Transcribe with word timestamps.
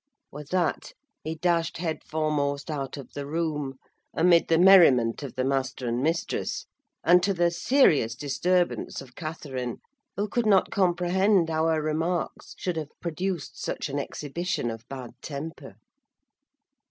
With 0.31 0.49
that 0.49 0.93
he 1.23 1.35
dashed 1.35 1.77
headforemost 1.77 2.71
out 2.71 2.97
of 2.97 3.13
the 3.13 3.27
room, 3.27 3.75
amid 4.15 4.47
the 4.47 4.57
merriment 4.57 5.21
of 5.21 5.35
the 5.35 5.43
master 5.43 5.87
and 5.87 6.01
mistress, 6.01 6.65
and 7.03 7.21
to 7.21 7.35
the 7.35 7.51
serious 7.51 8.15
disturbance 8.15 8.99
of 8.99 9.13
Catherine; 9.13 9.77
who 10.17 10.27
could 10.27 10.47
not 10.47 10.71
comprehend 10.71 11.51
how 11.51 11.67
her 11.67 11.83
remarks 11.83 12.55
should 12.57 12.77
have 12.77 12.99
produced 12.99 13.61
such 13.63 13.89
an 13.89 13.99
exhibition 13.99 14.71
of 14.71 14.89
bad 14.89 15.11
temper. 15.21 15.75